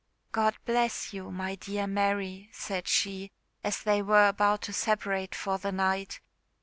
[0.31, 3.29] "God bless you, my dear Mary!" said she,
[3.63, 6.21] as they were about to separate for the night.